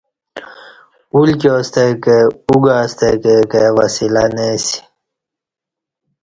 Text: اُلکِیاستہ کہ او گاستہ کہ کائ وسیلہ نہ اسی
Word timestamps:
اُلکِیاستہ 1.13 1.83
کہ 2.03 2.17
او 2.47 2.55
گاستہ 2.65 3.09
کہ 3.23 3.33
کائ 3.51 3.69
وسیلہ 3.77 4.23
نہ 4.35 4.45
اسی 4.55 4.77